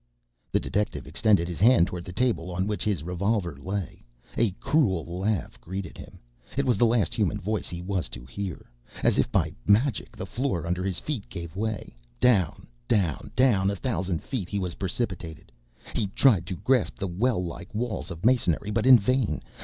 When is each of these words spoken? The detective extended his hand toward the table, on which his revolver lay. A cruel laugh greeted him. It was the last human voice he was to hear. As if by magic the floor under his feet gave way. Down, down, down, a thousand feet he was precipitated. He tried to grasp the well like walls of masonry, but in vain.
The 0.51 0.59
detective 0.59 1.05
extended 1.05 1.47
his 1.47 1.59
hand 1.59 1.85
toward 1.85 2.05
the 2.05 2.11
table, 2.11 2.49
on 2.51 2.65
which 2.65 2.83
his 2.83 3.03
revolver 3.03 3.55
lay. 3.61 4.03
A 4.35 4.49
cruel 4.53 5.05
laugh 5.05 5.61
greeted 5.61 5.95
him. 5.95 6.19
It 6.57 6.65
was 6.65 6.79
the 6.79 6.87
last 6.87 7.13
human 7.13 7.39
voice 7.39 7.69
he 7.69 7.83
was 7.83 8.09
to 8.09 8.25
hear. 8.25 8.67
As 9.03 9.19
if 9.19 9.31
by 9.31 9.53
magic 9.67 10.15
the 10.17 10.25
floor 10.25 10.65
under 10.65 10.83
his 10.83 10.99
feet 10.99 11.29
gave 11.29 11.55
way. 11.55 11.95
Down, 12.19 12.65
down, 12.87 13.29
down, 13.35 13.69
a 13.69 13.75
thousand 13.75 14.23
feet 14.23 14.49
he 14.49 14.57
was 14.57 14.73
precipitated. 14.73 15.51
He 15.93 16.07
tried 16.07 16.47
to 16.47 16.55
grasp 16.57 16.95
the 16.95 17.05
well 17.07 17.45
like 17.45 17.71
walls 17.75 18.09
of 18.09 18.25
masonry, 18.25 18.71
but 18.71 18.87
in 18.87 18.97
vain. 18.97 19.39